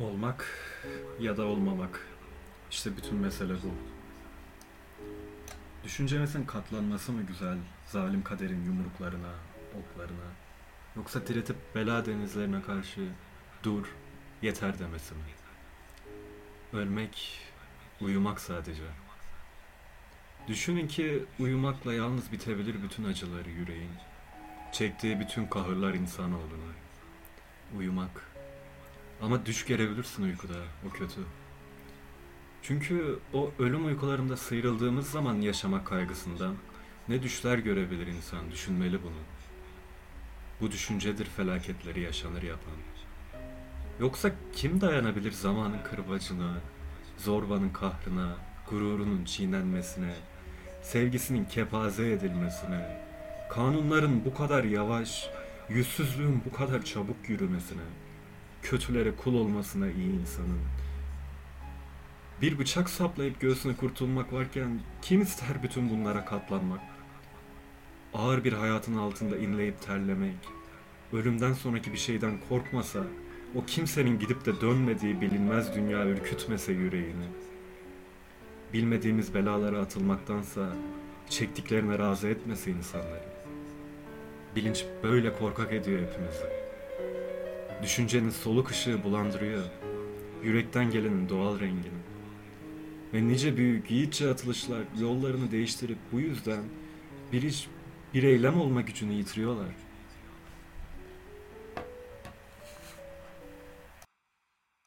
Olmak 0.00 0.46
ya 1.20 1.36
da 1.36 1.44
olmamak. 1.44 2.06
İşte 2.70 2.96
bütün 2.96 3.16
mesele 3.16 3.54
bu. 3.54 3.74
Düşüncemizin 5.84 6.44
katlanması 6.44 7.12
mı 7.12 7.22
güzel, 7.22 7.58
zalim 7.86 8.22
kaderin 8.22 8.64
yumruklarına, 8.64 9.34
oklarına? 9.78 10.28
Yoksa 10.96 11.26
diretip 11.26 11.56
bela 11.74 12.06
denizlerine 12.06 12.62
karşı 12.62 13.08
dur, 13.62 13.86
yeter 14.42 14.78
demesi 14.78 15.14
mi? 15.14 15.20
Ölmek, 16.72 17.40
uyumak 18.00 18.40
sadece. 18.40 18.82
Düşünün 20.48 20.88
ki 20.88 21.24
uyumakla 21.38 21.94
yalnız 21.94 22.32
bitebilir 22.32 22.82
bütün 22.82 23.04
acıları 23.04 23.50
yüreğin. 23.50 23.92
Çektiği 24.72 25.20
bütün 25.20 25.46
kahırlar 25.46 25.94
insanoğluna. 25.94 26.72
Uyumak. 27.76 28.37
Ama 29.22 29.46
düş 29.46 29.66
gelebilirsin 29.66 30.22
uykuda, 30.22 30.54
o 30.88 30.90
kötü. 30.90 31.20
Çünkü 32.62 33.18
o 33.32 33.50
ölüm 33.58 33.86
uykularında 33.86 34.36
sıyrıldığımız 34.36 35.10
zaman 35.10 35.34
yaşamak 35.34 35.86
kaygısından 35.86 36.54
ne 37.08 37.22
düşler 37.22 37.58
görebilir 37.58 38.06
insan, 38.06 38.50
düşünmeli 38.50 39.02
bunu. 39.02 39.20
Bu 40.60 40.70
düşüncedir 40.70 41.24
felaketleri 41.24 42.00
yaşanır 42.00 42.42
yapan. 42.42 42.74
Yoksa 44.00 44.30
kim 44.52 44.80
dayanabilir 44.80 45.32
zamanın 45.32 45.78
kırbacına, 45.90 46.54
zorbanın 47.16 47.70
kahrına, 47.70 48.36
gururunun 48.70 49.24
çiğnenmesine, 49.24 50.14
sevgisinin 50.82 51.44
kepaze 51.44 52.12
edilmesine, 52.12 53.04
kanunların 53.50 54.24
bu 54.24 54.34
kadar 54.34 54.64
yavaş, 54.64 55.30
yüzsüzlüğün 55.68 56.42
bu 56.44 56.56
kadar 56.56 56.84
çabuk 56.84 57.28
yürümesine, 57.28 57.82
kötülere 58.62 59.16
kul 59.16 59.34
olmasına 59.34 59.90
iyi 59.90 60.20
insanın. 60.20 60.60
Bir 62.42 62.58
bıçak 62.58 62.90
saplayıp 62.90 63.40
göğsüne 63.40 63.76
kurtulmak 63.76 64.32
varken 64.32 64.80
kim 65.02 65.22
ister 65.22 65.62
bütün 65.62 65.90
bunlara 65.90 66.24
katlanmak? 66.24 66.80
Ağır 68.14 68.44
bir 68.44 68.52
hayatın 68.52 68.96
altında 68.96 69.36
inleyip 69.36 69.82
terlemek, 69.82 70.36
ölümden 71.12 71.52
sonraki 71.52 71.92
bir 71.92 71.98
şeyden 71.98 72.34
korkmasa, 72.48 73.04
o 73.54 73.64
kimsenin 73.64 74.18
gidip 74.18 74.46
de 74.46 74.60
dönmediği 74.60 75.20
bilinmez 75.20 75.76
dünya 75.76 76.06
ürkütmese 76.06 76.72
yüreğini. 76.72 77.26
Bilmediğimiz 78.72 79.34
belalara 79.34 79.78
atılmaktansa 79.78 80.68
çektiklerine 81.30 81.98
razı 81.98 82.28
etmese 82.28 82.70
insanları. 82.70 83.28
Bilinç 84.56 84.84
böyle 85.02 85.32
korkak 85.32 85.72
ediyor 85.72 86.00
hepimizi. 86.02 86.67
Düşüncenin 87.82 88.30
soluk 88.30 88.70
ışığı 88.70 89.04
bulandırıyor. 89.04 89.64
Yürekten 90.44 90.90
gelenin 90.90 91.28
doğal 91.28 91.60
rengini. 91.60 91.98
Ve 93.14 93.28
nice 93.28 93.56
büyük 93.56 93.90
yiğitçe 93.90 94.30
atılışlar 94.30 94.82
yollarını 95.00 95.50
değiştirip 95.50 95.98
bu 96.12 96.20
yüzden 96.20 96.62
bir 97.32 97.42
iş, 97.42 97.68
bir 98.14 98.22
eylem 98.22 98.60
olma 98.60 98.80
gücünü 98.80 99.12
yitiriyorlar. 99.12 99.74